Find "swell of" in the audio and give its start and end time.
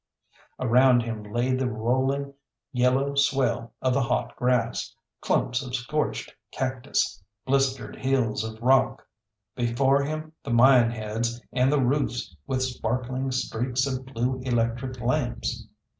3.13-3.93